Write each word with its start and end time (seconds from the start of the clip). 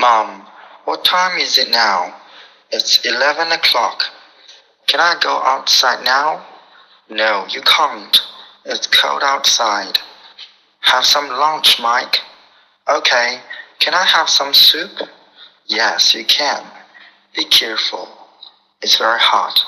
Mom, 0.00 0.46
what 0.86 1.04
time 1.04 1.38
is 1.38 1.58
it 1.58 1.70
now? 1.70 2.16
It's 2.70 3.04
11 3.04 3.52
o'clock. 3.52 4.02
Can 4.86 4.98
I 4.98 5.16
go 5.20 5.42
outside 5.42 6.02
now? 6.04 6.46
No, 7.10 7.44
you 7.50 7.60
can't. 7.60 8.18
It's 8.64 8.86
cold 8.86 9.22
outside. 9.22 9.98
Have 10.80 11.04
some 11.04 11.28
lunch, 11.28 11.78
Mike. 11.82 12.16
Okay. 12.88 13.40
Can 13.78 13.92
I 13.92 14.04
have 14.04 14.30
some 14.30 14.54
soup? 14.54 14.90
Yes, 15.66 16.14
you 16.14 16.24
can. 16.24 16.64
Be 17.36 17.44
careful. 17.44 18.08
It's 18.80 18.96
very 18.96 19.20
hot. 19.20 19.60